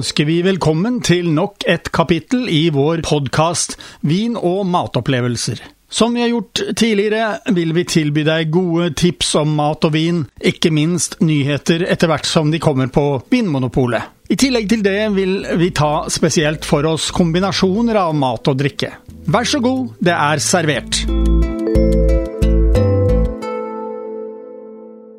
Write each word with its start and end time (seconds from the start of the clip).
Ønsker 0.00 0.24
vi 0.24 0.38
velkommen 0.40 1.02
til 1.04 1.26
nok 1.28 1.66
et 1.68 1.90
kapittel 1.92 2.46
i 2.48 2.70
vår 2.72 3.02
podkast 3.04 3.74
Vin 4.06 4.32
og 4.32 4.62
matopplevelser. 4.72 5.58
Som 5.92 6.14
vi 6.16 6.22
har 6.22 6.30
gjort 6.30 6.62
tidligere, 6.80 7.26
vil 7.52 7.74
vi 7.76 7.82
tilby 7.84 8.22
deg 8.24 8.48
gode 8.54 8.94
tips 8.96 9.34
om 9.42 9.50
mat 9.58 9.84
og 9.84 9.92
vin, 9.92 10.22
ikke 10.40 10.70
minst 10.72 11.18
nyheter 11.20 11.84
etter 11.84 12.08
hvert 12.08 12.24
som 12.24 12.48
de 12.48 12.62
kommer 12.64 12.88
på 12.88 13.04
Vinmonopolet. 13.28 14.06
I 14.32 14.38
tillegg 14.40 14.70
til 14.70 14.84
det 14.86 14.94
vil 15.18 15.34
vi 15.60 15.68
ta 15.76 16.06
spesielt 16.08 16.64
for 16.64 16.88
oss 16.88 17.10
kombinasjoner 17.12 17.98
av 18.00 18.14
mat 18.16 18.48
og 18.48 18.56
drikke. 18.62 18.94
Vær 19.28 19.50
så 19.50 19.60
god, 19.60 19.98
det 20.00 20.14
er 20.16 20.40
servert. 20.40 21.02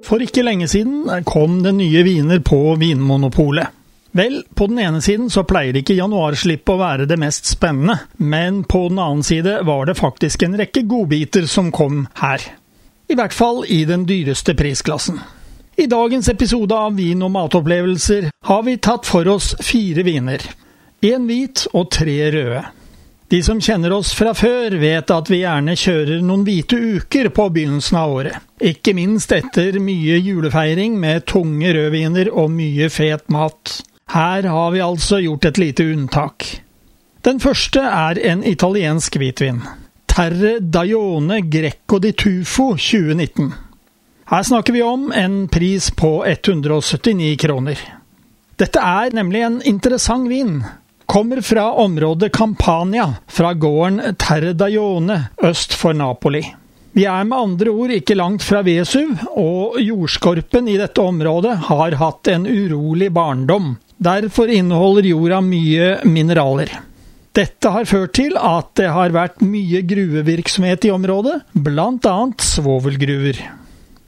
For 0.09 0.26
ikke 0.26 0.48
lenge 0.48 0.72
siden 0.73 1.05
kom 1.30 1.62
det 1.62 1.76
nye 1.77 2.02
viner 2.08 2.41
på 2.41 2.63
Vinmonopolet. 2.82 3.77
Vel, 4.12 4.42
på 4.56 4.68
den 4.68 4.80
ene 4.84 5.00
siden 5.02 5.30
så 5.32 5.46
pleier 5.48 5.78
ikke 5.80 5.96
januarslippet 5.96 6.74
å 6.74 6.80
være 6.82 7.06
det 7.08 7.16
mest 7.22 7.48
spennende, 7.48 7.96
men 8.18 8.64
på 8.68 8.90
den 8.90 9.00
annen 9.00 9.24
side 9.24 9.62
var 9.68 9.88
det 9.88 9.96
faktisk 10.00 10.44
en 10.44 10.58
rekke 10.60 10.84
godbiter 10.84 11.48
som 11.48 11.72
kom 11.72 12.06
her. 12.20 12.44
I 13.08 13.16
hvert 13.16 13.36
fall 13.36 13.64
i 13.68 13.86
den 13.88 14.04
dyreste 14.08 14.56
prisklassen. 14.56 15.22
I 15.80 15.88
dagens 15.88 16.28
episode 16.30 16.76
av 16.76 16.98
Vin 17.00 17.24
og 17.24 17.32
matopplevelser 17.32 18.28
har 18.48 18.64
vi 18.68 18.76
tatt 18.84 19.08
for 19.08 19.28
oss 19.32 19.54
fire 19.64 20.04
viner. 20.04 20.44
Én 21.02 21.26
hvit 21.30 21.64
og 21.72 21.88
tre 21.96 22.18
røde. 22.36 22.62
De 23.32 23.40
som 23.44 23.62
kjenner 23.64 23.94
oss 23.96 24.12
fra 24.12 24.34
før, 24.36 24.75
vet 24.75 25.12
at 25.16 25.30
vi 25.31 25.40
gjerne 25.46 25.78
kjører 25.80 26.20
noen 26.20 26.44
hvite 26.44 26.75
uker 27.00 27.30
på 27.31 27.46
begynnelsen 27.56 28.00
av 28.02 28.16
året. 28.18 28.44
Ikke 28.59 28.92
minst 28.98 29.31
etter 29.31 29.80
mye 29.80 30.20
julefeiring 30.20 31.00
med 31.00 31.23
tunge 31.31 31.72
rødviner 31.78 32.28
og 32.36 32.52
mye 32.52 32.92
fet 32.92 33.31
mat. 33.31 33.80
Her 34.12 34.44
har 34.44 34.72
vi 34.72 34.81
altså 34.84 35.22
gjort 35.23 35.45
et 35.45 35.58
lite 35.58 35.84
unntak. 35.88 36.45
Den 37.23 37.38
første 37.40 37.80
er 37.80 38.18
en 38.28 38.42
italiensk 38.44 39.16
hvitvin. 39.16 39.62
Terre 40.12 40.58
Daione 40.59 41.38
Greco 41.48 42.00
di 42.03 42.12
Tufo 42.12 42.73
2019. 42.76 43.53
Her 44.28 44.44
snakker 44.44 44.76
vi 44.76 44.81
om 44.84 45.14
en 45.16 45.45
pris 45.48 45.88
på 45.95 46.09
179 46.28 47.38
kroner. 47.40 47.80
Dette 48.59 48.84
er 48.84 49.16
nemlig 49.16 49.45
en 49.48 49.62
interessant 49.64 50.28
vin. 50.28 50.58
Kommer 51.08 51.40
fra 51.42 51.70
området 51.80 52.34
Campania, 52.36 53.06
fra 53.31 53.53
gården 53.53 54.18
Terre 54.20 54.52
Daione 54.53 55.22
øst 55.40 55.72
for 55.73 55.96
Napoli. 55.96 56.44
Vi 56.92 57.06
er 57.08 57.23
med 57.23 57.38
andre 57.38 57.72
ord 57.72 57.96
ikke 57.96 58.20
langt 58.20 58.44
fra 58.44 58.59
Vesuv, 58.68 59.16
og 59.40 59.80
jordskorpen 59.80 60.68
i 60.68 60.75
dette 60.81 61.00
området 61.00 61.56
har 61.70 61.96
hatt 62.03 62.28
en 62.34 62.44
urolig 62.52 63.08
barndom. 63.16 63.72
Derfor 64.02 64.49
inneholder 64.49 65.05
jorda 65.05 65.41
mye 65.45 65.89
mineraler. 66.09 66.71
Dette 67.38 67.69
har 67.69 67.85
ført 67.85 68.16
til 68.17 68.33
at 68.33 68.71
det 68.80 68.88
har 68.89 69.13
vært 69.13 69.44
mye 69.45 69.83
gruvevirksomhet 69.85 70.88
i 70.89 70.91
området, 70.91 71.35
bl.a. 71.53 72.16
svovelgruver. 72.41 73.44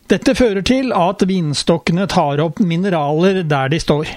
Dette 0.10 0.34
fører 0.36 0.66
til 0.66 0.90
at 0.98 1.22
vinstokkene 1.30 2.08
tar 2.10 2.42
opp 2.42 2.64
mineraler 2.66 3.44
der 3.46 3.70
de 3.70 3.80
står. 3.80 4.10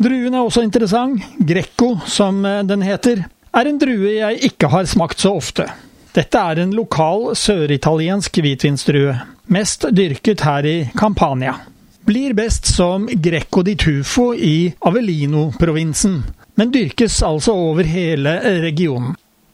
Druen 0.00 0.36
er 0.36 0.44
også 0.44 0.66
interessant. 0.68 1.24
Grekko, 1.48 1.94
som 2.04 2.44
den 2.44 2.84
heter, 2.84 3.24
er 3.56 3.72
en 3.72 3.80
drue 3.80 4.14
jeg 4.18 4.44
ikke 4.52 4.68
har 4.68 4.84
smakt 4.84 5.24
så 5.24 5.32
ofte. 5.40 5.64
Dette 6.12 6.44
er 6.44 6.60
en 6.60 6.76
lokal 6.76 7.30
søritaliensk 7.40 8.36
hvitvinsdrue, 8.44 9.16
mest 9.48 9.88
dyrket 9.96 10.44
her 10.44 10.68
i 10.68 10.78
Campania 10.92 11.56
blir 12.10 12.32
best 12.34 12.66
som 12.66 13.06
Greco 13.12 13.62
di 13.62 13.76
Tufo 13.76 14.34
i 14.34 14.74
Avelino-provinsen, 14.80 16.22
men 16.54 16.72
dyrkes 16.74 17.20
altså 17.22 17.54
over 17.54 17.86
hele 17.86 18.32
regionen. 18.64 19.12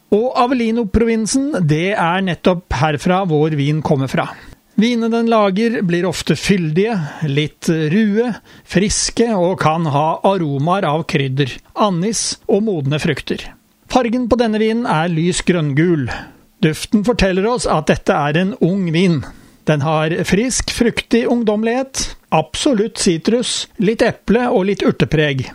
Og 0.09 0.31
Avelino-provinsen, 0.41 1.51
det 1.69 1.91
er 1.93 2.25
nettopp 2.25 2.73
herfra 2.79 3.19
vår 3.29 3.59
vin 3.59 3.83
kommer 3.85 4.09
fra. 4.09 4.25
Vinene 4.73 5.11
den 5.13 5.29
lager 5.29 5.83
blir 5.85 6.09
ofte 6.09 6.33
fyldige, 6.33 6.97
litt 7.29 7.69
rue, 7.93 8.33
friske 8.65 9.29
og 9.37 9.59
kan 9.61 9.85
ha 9.93 10.07
aromaer 10.25 10.89
av 10.89 11.05
krydder, 11.13 11.53
anis 11.77 12.39
og 12.49 12.65
modne 12.71 12.97
frukter. 12.97 13.51
Fargen 13.85 14.25
på 14.31 14.41
denne 14.41 14.57
vinen 14.65 14.89
er 14.89 15.13
lys 15.13 15.45
grønngul. 15.45 16.09
Duften 16.65 17.05
forteller 17.05 17.53
oss 17.53 17.69
at 17.69 17.93
dette 17.93 18.17
er 18.17 18.41
en 18.41 18.57
ung 18.65 18.89
vin. 18.97 19.21
Den 19.69 19.85
har 19.85 20.23
frisk, 20.25 20.73
fruktig 20.73 21.27
ungdommelighet, 21.29 22.16
absolutt 22.29 22.97
sitrus, 22.97 23.67
litt 23.77 24.01
eple 24.01 24.47
og 24.49 24.67
litt 24.69 24.83
urtepreg. 24.85 25.45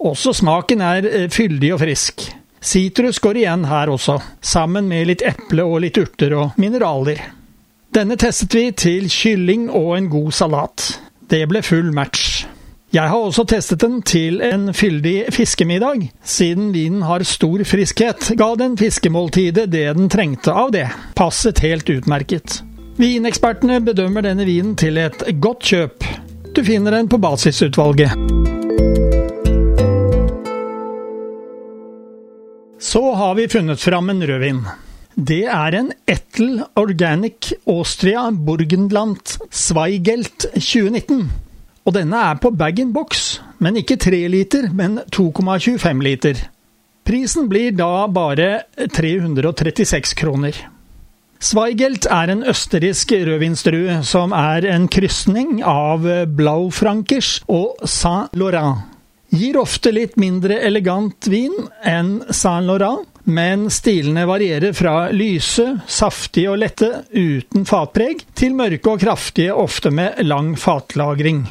Også 0.00 0.32
smaken 0.36 0.84
er 0.84 1.08
eh, 1.08 1.26
fyldig 1.32 1.74
og 1.74 1.82
frisk. 1.82 2.28
Sitrus 2.60 3.18
går 3.24 3.40
igjen 3.40 3.64
her 3.70 3.90
også, 3.92 4.18
sammen 4.40 4.88
med 4.88 5.08
litt 5.08 5.24
eple 5.24 5.64
og 5.64 5.80
litt 5.84 5.98
urter 6.00 6.36
og 6.36 6.60
mineraler. 6.60 7.22
Denne 7.90 8.16
testet 8.20 8.54
vi 8.54 8.64
til 8.76 9.08
kylling 9.10 9.68
og 9.72 9.94
en 9.96 10.08
god 10.12 10.32
salat. 10.36 10.86
Det 11.30 11.42
ble 11.50 11.62
full 11.64 11.90
match. 11.96 12.44
Jeg 12.90 13.06
har 13.06 13.22
også 13.22 13.44
testet 13.46 13.80
den 13.84 14.00
til 14.02 14.40
en 14.42 14.72
fyldig 14.74 15.30
fiskemiddag. 15.34 16.08
Siden 16.26 16.72
vinen 16.74 17.04
har 17.06 17.22
stor 17.22 17.62
friskhet, 17.64 18.32
ga 18.38 18.48
den 18.58 18.74
fiskemåltidet 18.78 19.68
det 19.70 19.86
den 19.94 20.10
trengte 20.10 20.54
av 20.54 20.72
det. 20.74 20.88
Passet 21.14 21.62
helt 21.62 21.90
utmerket. 21.90 22.60
Vinekspertene 22.98 23.78
bedømmer 23.86 24.26
denne 24.26 24.44
vinen 24.44 24.74
til 24.78 24.98
et 24.98 25.22
godt 25.38 25.70
kjøp. 25.70 26.09
Du 26.60 26.64
finner 26.64 26.90
den 26.90 27.08
på 27.08 27.18
basisutvalget. 27.18 28.12
Så 32.80 33.14
har 33.14 33.34
vi 33.34 33.48
funnet 33.48 33.80
fram 33.80 34.10
en 34.10 34.26
rødvin. 34.26 34.58
Det 35.14 35.44
er 35.44 35.74
en 35.78 35.88
Ettel 36.04 36.58
Organic 36.76 37.52
Austria 37.64 38.26
Burgenland 38.30 39.32
Zweigelt 39.50 40.50
2019. 40.52 41.30
Og 41.88 41.96
denne 41.96 42.20
er 42.28 42.36
på 42.44 42.52
bag-in-box, 42.52 43.40
men 43.58 43.80
ikke 43.80 43.96
3 43.96 44.20
liter, 44.28 44.68
men 44.68 45.00
2,25 45.16 46.04
liter. 46.04 46.44
Prisen 47.08 47.48
blir 47.48 47.72
da 47.72 48.04
bare 48.12 48.50
336 49.00 50.12
kroner. 50.20 50.60
Zweigelt 51.40 52.04
er 52.12 52.28
en 52.28 52.42
østerriksk 52.44 53.14
rødvinsdrue 53.24 54.02
som 54.04 54.34
er 54.36 54.66
en 54.68 54.84
krysning 54.92 55.62
av 55.64 56.04
Blaufrankers 56.36 57.38
og 57.48 57.80
Saint-Laurent. 57.88 58.82
Gir 59.32 59.56
ofte 59.56 59.92
litt 59.94 60.18
mindre 60.20 60.58
elegant 60.66 61.30
vin 61.32 61.54
enn 61.86 62.18
Saint-Laurent, 62.28 63.06
men 63.24 63.70
stilene 63.72 64.26
varierer 64.28 64.76
fra 64.76 65.06
lyse, 65.16 65.64
saftige 65.88 66.52
og 66.52 66.60
lette 66.60 66.90
uten 67.14 67.64
fatpreg, 67.68 68.26
til 68.36 68.52
mørke 68.58 68.92
og 68.92 69.00
kraftige, 69.00 69.56
ofte 69.56 69.94
med 69.94 70.20
lang 70.26 70.52
fatlagring. 70.60 71.46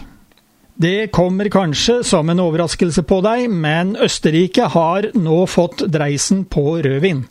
Det 0.79 1.09
kommer 1.15 1.49
kanskje 1.49 2.03
som 2.05 2.29
en 2.29 2.45
overraskelse 2.45 3.07
på 3.09 3.23
deg, 3.25 3.49
men 3.49 3.97
Østerrike 3.97 4.69
har 4.69 5.09
nå 5.17 5.41
fått 5.49 5.87
dreisen 5.89 6.45
på 6.45 6.77
rødvin. 6.85 7.25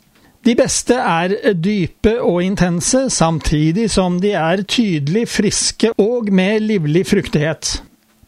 De 0.49 0.55
beste 0.57 0.95
er 0.97 1.33
dype 1.61 2.15
og 2.25 2.39
intense, 2.41 3.03
samtidig 3.13 3.83
som 3.93 4.15
de 4.23 4.31
er 4.33 4.63
tydelig 4.65 5.27
friske 5.29 5.91
og 6.01 6.31
med 6.33 6.63
livlig 6.63 7.03
fruktighet. 7.05 7.75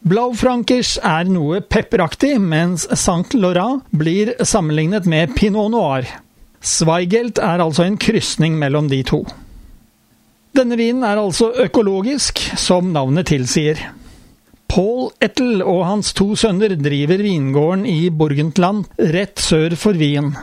Blaufrankers 0.06 1.00
er 1.02 1.32
noe 1.34 1.64
pepperaktig, 1.66 2.36
mens 2.38 2.86
Saint 2.94 3.34
Laurent 3.34 3.88
blir 3.90 4.36
sammenlignet 4.46 5.10
med 5.10 5.34
pinot 5.34 5.72
noir. 5.74 6.06
Zweigelt 6.62 7.42
er 7.42 7.64
altså 7.66 7.88
en 7.88 7.98
krysning 7.98 8.60
mellom 8.62 8.92
de 8.92 9.02
to. 9.02 9.24
Denne 10.54 10.78
vinen 10.78 11.02
er 11.08 11.24
altså 11.24 11.50
økologisk, 11.66 12.44
som 12.54 12.94
navnet 12.94 13.32
tilsier. 13.34 13.82
Paul 14.70 15.10
Ettel 15.26 15.66
og 15.66 15.88
hans 15.88 16.14
to 16.14 16.36
sønner 16.38 16.78
driver 16.78 17.26
vingården 17.26 17.90
i 17.90 18.12
Burgentland, 18.14 18.86
rett 19.18 19.42
sør 19.42 19.74
for 19.74 19.98
Wien. 19.98 20.36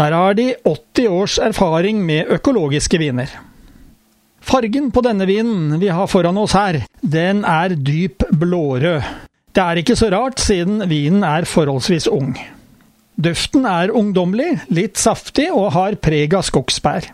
Der 0.00 0.14
har 0.16 0.32
de 0.32 0.54
80 0.64 1.08
års 1.12 1.34
erfaring 1.44 1.98
med 2.00 2.30
økologiske 2.32 2.96
viner. 3.02 3.28
Fargen 4.40 4.86
på 4.94 5.02
denne 5.04 5.26
vinen 5.28 5.74
vi 5.82 5.90
har 5.92 6.08
foran 6.08 6.38
oss 6.40 6.54
her, 6.56 6.78
den 7.04 7.42
er 7.44 7.74
dyp 7.76 8.24
blårød. 8.32 9.04
Det 9.52 9.60
er 9.60 9.80
ikke 9.82 9.98
så 10.00 10.08
rart, 10.14 10.40
siden 10.40 10.86
vinen 10.88 11.26
er 11.26 11.44
forholdsvis 11.44 12.08
ung. 12.08 12.32
Duften 13.20 13.66
er 13.68 13.92
ungdommelig, 13.92 14.62
litt 14.72 14.96
saftig 14.96 15.50
og 15.52 15.74
har 15.76 15.98
preg 16.00 16.32
av 16.38 16.48
skogsbær. 16.48 17.10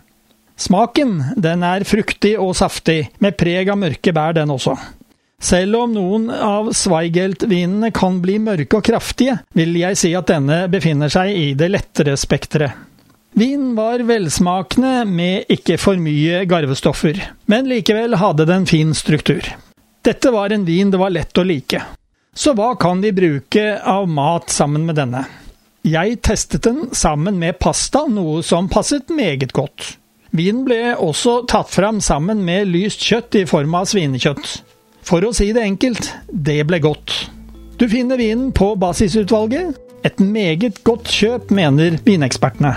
Smaken 0.55 1.17
den 1.35 1.67
er 1.67 1.83
fruktig 1.83 2.37
og 2.39 2.55
saftig, 2.55 3.09
med 3.19 3.35
preg 3.35 3.67
av 3.67 3.81
mørke 3.83 4.15
bær 4.15 4.37
den 4.37 4.55
også. 4.55 4.77
Selv 5.43 5.75
om 5.77 5.91
noen 5.93 6.31
av 6.33 6.71
Zweigelt-vinene 6.73 7.91
kan 7.93 8.17
bli 8.23 8.39
mørke 8.41 8.79
og 8.79 8.87
kraftige, 8.87 9.37
vil 9.53 9.75
jeg 9.77 9.97
si 9.99 10.09
at 10.17 10.31
denne 10.31 10.63
befinner 10.73 11.11
seg 11.13 11.29
i 11.29 11.51
det 11.57 11.69
lettere 11.69 12.15
spekteret. 12.17 12.73
Vinen 13.37 13.75
var 13.77 14.01
velsmakende 14.01 15.03
med 15.05 15.51
ikke 15.53 15.75
for 15.77 15.99
mye 16.01 16.41
garvestoffer, 16.49 17.19
men 17.45 17.69
likevel 17.69 18.17
hadde 18.17 18.47
den 18.49 18.65
fin 18.65 18.95
struktur. 18.97 19.45
Dette 20.01 20.31
var 20.33 20.55
en 20.55 20.65
vin 20.65 20.89
det 20.89 20.97
var 20.97 21.13
lett 21.13 21.37
å 21.37 21.45
like. 21.45 21.83
Så 22.33 22.55
hva 22.57 22.71
kan 22.81 23.03
vi 23.05 23.13
bruke 23.13 23.75
av 23.77 24.07
mat 24.09 24.49
sammen 24.49 24.87
med 24.89 24.97
denne? 24.97 25.21
Jeg 25.85 26.17
testet 26.25 26.65
den 26.65 26.87
sammen 26.97 27.37
med 27.37 27.59
pasta, 27.61 28.07
noe 28.09 28.41
som 28.41 28.71
passet 28.73 29.13
meget 29.13 29.53
godt. 29.53 29.93
Vinen 30.33 30.65
ble 30.65 30.95
også 30.97 31.43
tatt 31.49 31.69
fram 31.71 32.01
sammen 32.01 32.41
med 32.45 32.71
lyst 32.73 33.05
kjøtt 33.05 33.37
i 33.37 33.45
form 33.49 33.77
av 33.77 33.85
svinekjøtt. 33.93 34.57
For 35.07 35.23
å 35.23 35.31
si 35.31 35.53
det 35.55 35.63
enkelt, 35.63 36.09
det 36.27 36.59
ble 36.67 36.81
godt. 36.83 37.13
Du 37.79 37.85
finner 37.87 38.19
vinen 38.19 38.49
på 38.51 38.73
basisutvalget. 38.75 39.77
Et 40.03 40.19
meget 40.19 40.81
godt 40.83 41.07
kjøp, 41.07 41.51
mener 41.55 41.95
vinekspertene. 42.03 42.73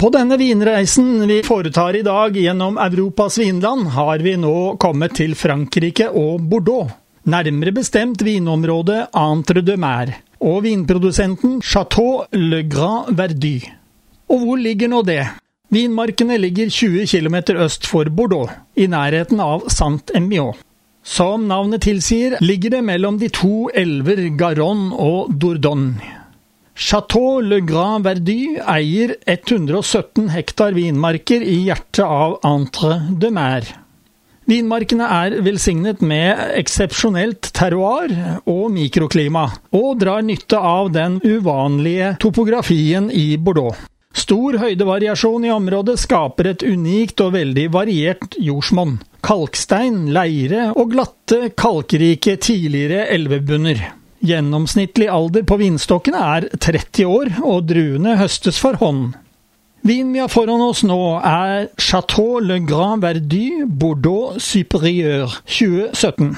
På 0.00 0.10
denne 0.12 0.36
vinreisen 0.40 1.26
vi 1.28 1.38
foretar 1.44 1.96
i 1.96 2.02
dag 2.04 2.36
gjennom 2.36 2.80
Europas 2.80 3.38
vinland, 3.40 3.92
har 3.92 4.24
vi 4.24 4.34
nå 4.40 4.56
kommet 4.80 5.16
til 5.20 5.36
Frankrike 5.36 6.10
og 6.16 6.42
Bordeaux. 6.48 6.96
Nærmere 7.28 7.72
bestemt 7.72 8.24
vinområdet 8.24 9.06
Entre 9.16 9.64
de 9.64 9.78
Mer 9.80 10.16
og 10.44 10.64
vinprodusenten 10.66 11.62
Chateau 11.64 12.26
Le 12.36 12.64
Grand 12.68 13.16
Verdu. 13.16 13.64
Og 14.28 14.44
hvor 14.44 14.60
ligger 14.60 14.92
nå 14.92 15.00
det? 15.08 15.24
Vinmarkene 15.74 16.36
ligger 16.38 16.68
20 16.70 17.06
km 17.10 17.36
øst 17.64 17.86
for 17.90 18.06
Bordeaux, 18.06 18.50
i 18.76 18.86
nærheten 18.86 19.40
av 19.42 19.64
Saint-Emilion. 19.72 20.54
Som 21.02 21.48
navnet 21.50 21.82
tilsier, 21.82 22.36
ligger 22.40 22.76
det 22.76 22.82
mellom 22.86 23.18
de 23.18 23.28
to 23.28 23.70
elver 23.74 24.28
Garonne 24.38 24.94
og 24.94 25.32
Dordogne. 25.34 25.98
Chateau 26.74 27.40
Le 27.42 27.60
Grand 27.62 28.06
Verdu 28.06 28.58
eier 28.66 29.16
117 29.30 30.28
hektar 30.34 30.74
vinmarker 30.74 31.42
i 31.42 31.60
hjertet 31.68 32.02
av 32.02 32.36
Entre 32.46 32.96
de 33.22 33.30
Mer. 33.34 33.66
Vinmarkene 34.50 35.06
er 35.06 35.38
velsignet 35.46 36.02
med 36.04 36.38
eksepsjonelt 36.58 37.50
terroir 37.56 38.14
og 38.44 38.68
mikroklima, 38.74 39.46
og 39.74 39.98
drar 40.02 40.22
nytte 40.26 40.58
av 40.58 40.92
den 40.94 41.18
uvanlige 41.24 42.14
topografien 42.22 43.10
i 43.10 43.34
Bordeaux. 43.38 43.74
Stor 44.14 44.60
høydevariasjon 44.62 45.44
i 45.48 45.50
området 45.50 45.96
skaper 46.04 46.52
et 46.52 46.62
unikt 46.62 47.18
og 47.24 47.34
veldig 47.34 47.66
variert 47.74 48.36
jordsmonn. 48.38 49.00
Kalkstein, 49.24 50.06
leire 50.14 50.68
og 50.78 50.92
glatte, 50.94 51.48
kalkrike 51.58 52.36
tidligere 52.38 53.08
elvebunner. 53.14 53.82
Gjennomsnittlig 54.24 55.10
alder 55.12 55.44
på 55.44 55.58
vinstokkene 55.60 56.20
er 56.36 56.46
30 56.54 57.10
år, 57.10 57.32
og 57.42 57.66
druene 57.68 58.14
høstes 58.20 58.60
for 58.62 58.78
hånd. 58.80 59.16
Vinen 59.84 60.14
vi 60.14 60.22
har 60.22 60.30
foran 60.32 60.62
oss 60.64 60.80
nå, 60.86 60.96
er 61.20 61.66
Chateau 61.76 62.38
Le 62.40 62.56
Grand 62.64 63.02
Verdu 63.04 63.66
Bordeaux 63.68 64.38
Supérieur 64.40 65.42
2017. 65.44 66.30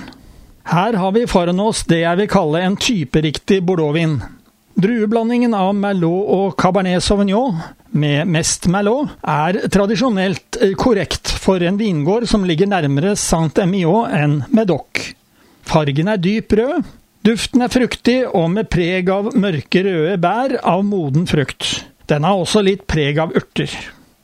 Her 0.66 0.98
har 0.98 1.12
vi 1.14 1.28
foran 1.30 1.62
oss 1.62 1.84
det 1.86 2.00
jeg 2.00 2.18
vil 2.18 2.32
kalle 2.32 2.64
en 2.66 2.74
typeriktig 2.74 3.60
bordeauxvin. 3.68 4.16
Drueblandingen 4.76 5.54
av 5.56 5.70
Merlot 5.72 6.28
og 6.36 6.56
Cabernet 6.60 7.00
Sauvignon, 7.04 7.56
med 7.96 8.28
mest 8.28 8.66
Merlot, 8.68 9.14
er 9.24 9.62
tradisjonelt 9.72 10.58
korrekt 10.76 11.32
for 11.40 11.64
en 11.64 11.78
vingård 11.80 12.28
som 12.28 12.44
ligger 12.44 12.68
nærmere 12.68 13.14
Saint-Emillon 13.16 14.12
enn 14.12 14.36
Medoc. 14.52 15.00
Fargen 15.66 16.12
er 16.12 16.20
dyp 16.20 16.52
rød, 16.60 16.84
Duften 17.26 17.64
er 17.64 17.72
fruktig 17.72 18.20
og 18.38 18.52
med 18.54 18.68
preg 18.70 19.08
av 19.10 19.32
mørke 19.34 19.80
røde 19.82 20.14
bær 20.22 20.52
av 20.62 20.84
moden 20.86 21.24
frukt. 21.26 21.64
Den 22.06 22.22
har 22.22 22.38
også 22.38 22.60
litt 22.62 22.84
preg 22.86 23.18
av 23.18 23.32
urter. 23.34 23.72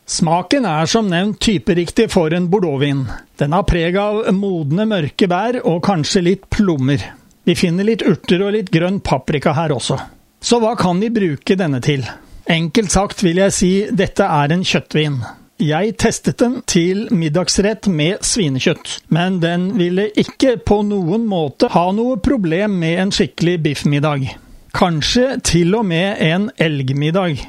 Smaken 0.06 0.68
er 0.68 0.86
som 0.86 1.08
nevnt 1.10 1.40
typeriktig 1.42 2.06
for 2.12 2.30
en 2.36 2.46
bordeauxvin. 2.52 3.02
Den 3.42 3.56
har 3.56 3.66
preg 3.66 3.98
av 3.98 4.28
modne 4.36 4.86
mørke 4.86 5.26
bær 5.26 5.58
og 5.64 5.80
kanskje 5.88 6.22
litt 6.28 6.46
plommer. 6.54 7.02
Vi 7.42 7.58
finner 7.58 7.88
litt 7.88 8.06
urter 8.06 8.44
og 8.46 8.54
litt 8.54 8.70
grønn 8.70 9.00
paprika 9.02 9.56
her 9.58 9.74
også. 9.74 9.98
Så 10.42 10.58
hva 10.58 10.74
kan 10.78 10.98
vi 10.98 11.10
bruke 11.14 11.54
denne 11.58 11.78
til? 11.84 12.02
Enkelt 12.50 12.90
sagt 12.90 13.22
vil 13.22 13.38
jeg 13.38 13.54
si 13.54 13.70
dette 13.94 14.26
er 14.26 14.50
en 14.50 14.64
kjøttvin. 14.66 15.20
Jeg 15.62 15.92
testet 16.02 16.40
den 16.42 16.56
til 16.66 17.04
middagsrett 17.14 17.86
med 17.86 18.24
svinekjøtt, 18.26 18.96
men 19.14 19.38
den 19.44 19.68
ville 19.78 20.08
ikke 20.18 20.56
på 20.66 20.80
noen 20.82 21.28
måte 21.30 21.70
ha 21.70 21.84
noe 21.94 22.16
problem 22.18 22.74
med 22.82 22.98
en 23.04 23.14
skikkelig 23.14 23.60
biffmiddag. 23.68 24.26
Kanskje 24.74 25.36
til 25.46 25.76
og 25.78 25.86
med 25.86 26.18
en 26.26 26.48
elgmiddag. 26.58 27.44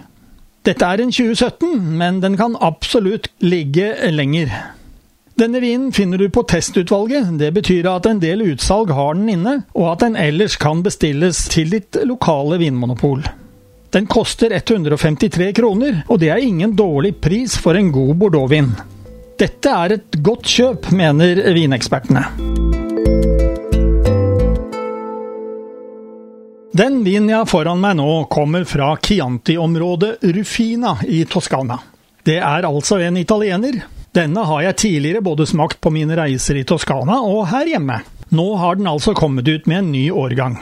Dette 0.63 0.85
er 0.85 1.01
en 1.01 1.11
2017, 1.11 1.81
men 1.97 2.21
den 2.21 2.37
kan 2.37 2.59
absolutt 2.61 3.31
ligge 3.41 3.89
lenger. 4.13 4.53
Denne 5.35 5.59
vinen 5.59 5.91
finner 5.91 6.17
du 6.17 6.29
på 6.29 6.43
testutvalget. 6.45 7.31
Det 7.39 7.49
betyr 7.55 7.87
at 7.89 8.05
en 8.05 8.19
del 8.21 8.43
utsalg 8.51 8.91
har 8.93 9.15
den 9.17 9.31
inne, 9.33 9.55
og 9.73 9.95
at 9.95 10.03
den 10.05 10.17
ellers 10.19 10.59
kan 10.61 10.83
bestilles 10.85 11.47
til 11.49 11.73
ditt 11.73 11.97
lokale 12.05 12.59
vinmonopol. 12.61 13.23
Den 13.93 14.05
koster 14.09 14.53
153 14.53 15.51
kroner, 15.57 16.03
og 16.07 16.21
det 16.21 16.29
er 16.33 16.41
ingen 16.41 16.75
dårlig 16.77 17.15
pris 17.21 17.57
for 17.57 17.77
en 17.77 17.89
god 17.93 18.13
bordeauxvin. 18.21 18.69
Dette 19.41 19.73
er 19.73 19.95
et 19.97 20.19
godt 20.21 20.45
kjøp, 20.49 20.91
mener 20.93 21.41
vinekspertene. 21.57 22.27
Den 26.73 27.01
vinen 27.05 27.29
jeg 27.29 27.39
har 27.39 27.49
foran 27.49 27.81
meg 27.81 27.97
nå, 27.97 28.11
kommer 28.33 28.65
fra 28.69 28.93
Chianti-området 29.01 30.15
Rufina 30.37 30.95
i 31.05 31.23
Toskana. 31.29 31.79
Det 32.25 32.37
er 32.37 32.65
altså 32.69 33.01
en 33.01 33.17
italiener. 33.21 33.81
Denne 34.13 34.43
har 34.45 34.61
jeg 34.61 34.77
tidligere 34.77 35.23
både 35.25 35.47
smakt 35.49 35.79
på 35.81 35.89
mine 35.89 36.13
reiser 36.19 36.59
i 36.59 36.65
Toskana 36.69 37.17
og 37.25 37.47
her 37.49 37.65
hjemme. 37.71 37.97
Nå 38.33 38.45
har 38.61 38.77
den 38.77 38.89
altså 38.89 39.15
kommet 39.17 39.49
ut 39.49 39.65
med 39.65 39.79
en 39.79 39.91
ny 39.93 40.03
årgang. 40.11 40.59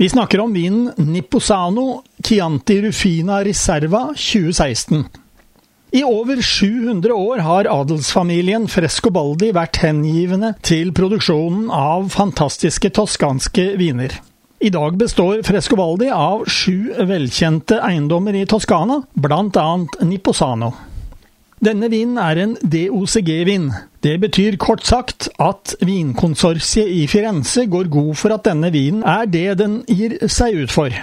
Vi 0.00 0.08
snakker 0.08 0.42
om 0.42 0.54
vinen 0.56 0.88
Nipposano 0.96 2.00
Chianti 2.24 2.80
Rufina 2.82 3.44
Riserva 3.46 4.08
2016. 4.16 5.04
I 5.92 6.02
over 6.06 6.42
700 6.42 7.14
år 7.14 7.44
har 7.46 7.70
adelsfamilien 7.70 8.66
Frescobaldi 8.70 9.52
vært 9.54 9.82
hengivende 9.84 10.54
til 10.66 10.90
produksjonen 10.94 11.70
av 11.70 12.10
fantastiske 12.14 12.90
toskanske 12.94 13.72
viner. 13.78 14.18
I 14.60 14.70
dag 14.74 14.98
består 14.98 15.42
Frescobaldi 15.46 16.10
av 16.14 16.46
sju 16.50 16.90
velkjente 17.06 17.78
eiendommer 17.86 18.34
i 18.38 18.46
Toskana, 18.50 19.02
annet 19.30 20.00
Nipposano. 20.02 20.74
Denne 21.60 21.90
vinen 21.92 22.16
er 22.16 22.38
en 22.40 22.52
DOCG-vin. 22.56 23.66
Det 24.00 24.14
betyr 24.22 24.56
kort 24.56 24.86
sagt 24.88 25.26
at 25.36 25.74
vinkonsortiet 25.84 26.88
i 26.88 27.02
Firenze 27.04 27.66
går 27.68 27.90
god 27.92 28.14
for 28.16 28.32
at 28.32 28.46
denne 28.48 28.70
vinen 28.72 29.04
er 29.04 29.28
det 29.28 29.58
den 29.60 29.82
gir 29.84 30.16
seg 30.24 30.56
ut 30.62 30.72
for. 30.72 30.96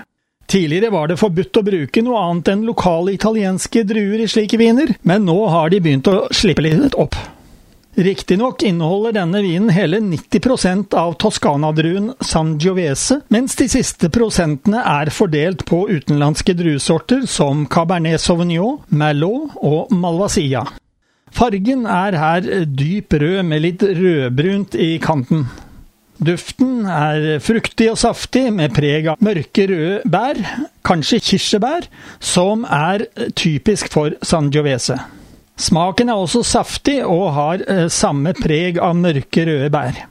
Tidligere 0.49 0.89
var 0.89 1.11
det 1.11 1.19
forbudt 1.21 1.59
å 1.61 1.65
bruke 1.67 2.01
noe 2.01 2.23
annet 2.23 2.49
enn 2.55 2.65
lokale 2.65 3.13
italienske 3.13 3.83
druer 3.85 4.23
i 4.23 4.29
slike 4.31 4.57
viner, 4.57 4.95
men 5.05 5.27
nå 5.29 5.37
har 5.53 5.69
de 5.69 5.83
begynt 5.83 6.09
å 6.09 6.23
slippe 6.33 6.65
litt 6.65 6.97
opp. 6.97 7.13
Riktignok 7.97 8.61
inneholder 8.61 9.15
denne 9.15 9.39
vinen 9.41 9.71
hele 9.73 9.97
90% 10.05 10.93
av 10.93 11.15
Toscana-druen 11.17 12.11
Sangiovese, 12.21 13.23
mens 13.33 13.57
de 13.57 13.65
siste 13.73 14.11
prosentene 14.13 14.83
er 14.85 15.09
fordelt 15.09 15.63
på 15.65 15.79
utenlandske 15.89 16.53
druesorter 16.59 17.25
som 17.25 17.65
Cabernet 17.65 18.21
Sauvignon, 18.21 18.83
Merlot 18.93 19.57
og 19.65 19.95
Malvasia. 19.97 20.61
Fargen 21.33 21.87
er 21.89 22.19
her 22.21 22.51
dyp 22.69 23.17
rød 23.17 23.41
med 23.49 23.65
litt 23.65 23.81
rødbrunt 23.81 24.77
i 24.77 24.93
kanten. 25.01 25.47
Duften 26.21 26.85
er 26.85 27.41
fruktig 27.41 27.89
og 27.95 27.97
saftig, 27.97 28.47
med 28.53 28.77
preg 28.77 29.09
av 29.09 29.25
mørke 29.25 29.65
røde 29.73 29.99
bær, 30.05 30.37
kanskje 30.85 31.23
kirsebær, 31.31 31.89
som 32.21 32.61
er 32.69 33.09
typisk 33.33 33.89
for 33.89 34.13
Sangiovese. 34.21 35.01
Smaken 35.57 36.11
er 36.13 36.19
også 36.21 36.43
saftig 36.45 36.99
og 37.05 37.31
har 37.33 37.63
eh, 37.65 37.87
samme 37.89 38.35
preg 38.37 38.77
av 38.77 38.93
mørke, 38.97 39.45
røde 39.47 39.71
bær. 39.73 40.03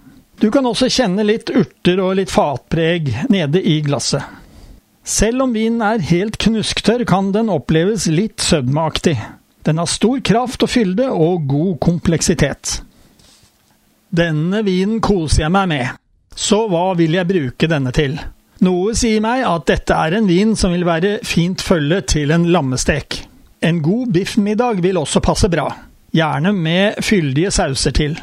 Du 0.42 0.50
kan 0.52 0.66
også 0.68 0.88
kjenne 0.92 1.24
litt 1.24 1.48
urter 1.54 2.00
og 2.02 2.16
litt 2.18 2.32
fatpreg 2.32 3.12
nede 3.32 3.62
i 3.62 3.78
glasset. 3.86 4.26
Selv 5.06 5.44
om 5.44 5.52
vinen 5.54 5.84
er 5.86 6.02
helt 6.02 6.34
knusktørr, 6.42 7.04
kan 7.06 7.30
den 7.32 7.48
oppleves 7.52 8.08
litt 8.10 8.42
sødmeaktig. 8.42 9.14
Den 9.66 9.78
har 9.78 9.88
stor 9.90 10.18
kraft 10.26 10.66
og 10.66 10.70
fylde 10.72 11.06
og 11.14 11.46
god 11.48 11.76
kompleksitet. 11.82 12.80
Denne 14.10 14.64
vinen 14.66 14.98
koser 15.02 15.44
jeg 15.44 15.54
meg 15.54 15.70
med, 15.70 15.94
så 16.34 16.64
hva 16.70 16.88
vil 16.98 17.14
jeg 17.14 17.30
bruke 17.30 17.70
denne 17.70 17.94
til? 17.94 18.18
Noe 18.66 18.96
sier 18.98 19.22
meg 19.22 19.44
at 19.46 19.66
dette 19.70 19.94
er 19.94 20.18
en 20.18 20.28
vin 20.28 20.54
som 20.58 20.74
vil 20.74 20.86
være 20.88 21.18
fint 21.26 21.62
følge 21.62 22.02
til 22.16 22.34
en 22.34 22.48
lammestek. 22.50 23.22
En 23.60 23.82
god 23.82 24.12
biffmiddag 24.12 24.82
vil 24.84 24.98
også 25.00 25.20
passe 25.24 25.48
bra, 25.48 25.70
gjerne 26.12 26.52
med 26.52 27.00
fyldige 27.04 27.50
sauser 27.50 27.94
til. 27.96 28.18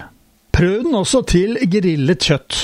Prøv 0.53 0.83
den 0.85 0.95
også 0.95 1.23
til 1.25 1.57
grillet 1.71 2.21
kjøtt. 2.21 2.59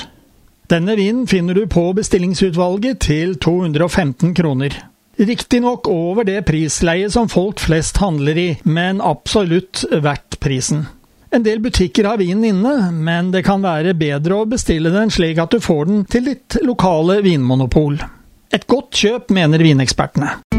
Denne 0.69 0.93
vinen 0.99 1.25
finner 1.27 1.57
du 1.57 1.65
på 1.65 1.87
bestillingsutvalget 1.97 2.99
til 3.01 3.33
215 3.41 4.35
kroner. 4.37 4.75
Riktignok 5.19 5.89
over 5.91 6.23
det 6.23 6.43
prisleiet 6.47 7.11
som 7.11 7.27
folk 7.27 7.59
flest 7.59 7.97
handler 7.99 8.37
i, 8.37 8.47
men 8.63 9.01
absolutt 9.01 9.83
verdt 9.91 10.37
prisen. 10.39 10.85
En 11.33 11.43
del 11.45 11.59
butikker 11.61 12.07
har 12.09 12.21
vinen 12.21 12.45
inne, 12.45 12.91
men 12.93 13.33
det 13.33 13.43
kan 13.45 13.65
være 13.65 13.97
bedre 13.97 14.39
å 14.39 14.47
bestille 14.49 14.93
den 14.93 15.11
slik 15.13 15.41
at 15.41 15.51
du 15.53 15.59
får 15.61 15.89
den 15.89 16.05
til 16.09 16.29
ditt 16.31 16.61
lokale 16.65 17.19
vinmonopol. 17.25 17.99
Et 18.53 18.65
godt 18.69 18.95
kjøp, 18.97 19.29
mener 19.33 19.61
vinekspertene. 19.61 20.58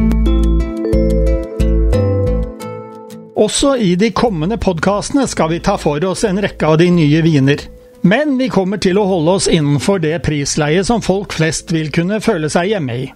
Også 3.40 3.72
i 3.80 3.94
de 3.96 4.10
kommende 4.12 4.58
podkastene 4.60 5.24
skal 5.28 5.48
vi 5.54 5.62
ta 5.64 5.78
for 5.80 6.04
oss 6.04 6.26
en 6.28 6.42
rekke 6.44 6.66
av 6.68 6.76
de 6.80 6.90
nye 6.92 7.22
viner. 7.24 7.62
Men 8.04 8.36
vi 8.40 8.50
kommer 8.52 8.80
til 8.80 9.00
å 9.00 9.06
holde 9.08 9.36
oss 9.38 9.48
innenfor 9.48 10.00
det 10.04 10.18
prisleiet 10.26 10.88
som 10.88 11.00
folk 11.04 11.32
flest 11.36 11.72
vil 11.72 11.88
kunne 11.92 12.20
føle 12.24 12.50
seg 12.52 12.74
hjemme 12.74 12.98
i. 13.06 13.08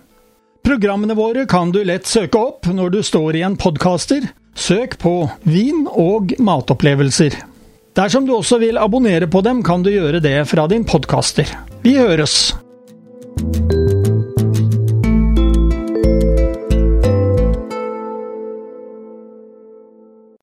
Programmene 0.65 1.17
våre 1.17 1.45
kan 1.49 1.73
du 1.73 1.83
lett 1.85 2.09
søke 2.09 2.41
opp 2.41 2.73
når 2.73 2.97
du 2.97 3.01
står 3.05 3.37
i 3.37 3.45
en 3.45 3.59
podkaster, 3.61 4.25
Søk 4.55 4.99
på 5.03 5.17
vin 5.51 5.83
og 5.91 6.37
matopplevelser. 6.39 7.35
Dersom 7.99 8.27
du 8.27 8.37
også 8.37 8.61
vil 8.63 8.79
abonnere 8.79 9.27
på 9.31 9.43
dem, 9.43 9.65
kan 9.67 9.83
du 9.83 9.91
gjøre 9.91 10.23
det 10.23 10.39
fra 10.51 10.69
din 10.71 10.87
podkaster. 10.87 11.51
Vi 11.83 11.99
høres! 11.99 12.55